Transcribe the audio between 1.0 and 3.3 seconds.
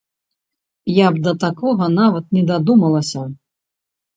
Я б да такога нават не дадумалася!